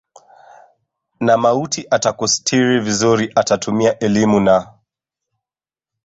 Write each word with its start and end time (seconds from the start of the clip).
na 1.19 1.37
mauti 1.37 1.87
atakustiri 1.91 2.79
vizuri 2.79 3.31
atatumia 3.35 3.99
elimu 3.99 4.39
na 4.39 4.73